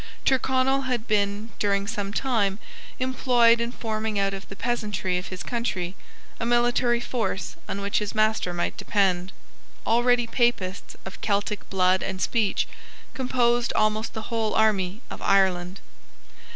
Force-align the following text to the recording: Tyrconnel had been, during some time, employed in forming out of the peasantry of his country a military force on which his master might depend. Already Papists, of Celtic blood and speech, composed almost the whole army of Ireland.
Tyrconnel 0.25 0.85
had 0.87 1.05
been, 1.07 1.51
during 1.59 1.85
some 1.85 2.11
time, 2.11 2.57
employed 2.97 3.61
in 3.61 3.71
forming 3.71 4.17
out 4.17 4.33
of 4.33 4.49
the 4.49 4.55
peasantry 4.55 5.19
of 5.19 5.27
his 5.27 5.43
country 5.43 5.95
a 6.39 6.43
military 6.43 6.99
force 6.99 7.55
on 7.69 7.81
which 7.81 7.99
his 7.99 8.15
master 8.15 8.51
might 8.51 8.75
depend. 8.77 9.31
Already 9.85 10.25
Papists, 10.25 10.95
of 11.05 11.21
Celtic 11.21 11.69
blood 11.69 12.01
and 12.01 12.19
speech, 12.19 12.67
composed 13.13 13.73
almost 13.73 14.15
the 14.15 14.33
whole 14.33 14.55
army 14.55 15.03
of 15.11 15.21
Ireland. 15.21 15.79